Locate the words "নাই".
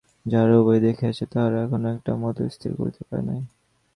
3.23-3.41